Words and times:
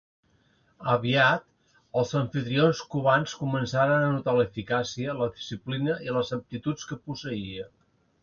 Aviat, 0.93 1.43
els 2.01 2.13
amfitrions 2.21 2.79
cubans 2.93 3.35
començaren 3.43 4.07
a 4.07 4.09
notar 4.15 4.35
l'eficàcia, 4.39 5.15
la 5.21 5.27
disciplina 5.37 5.99
i 6.09 6.15
les 6.17 6.35
aptituds 6.39 6.89
que 6.93 6.99
posseïa. 7.11 7.69